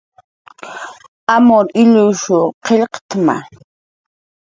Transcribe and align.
Amur 1.35 1.65
illush 1.81 2.25
qillqt'ma 2.65 3.35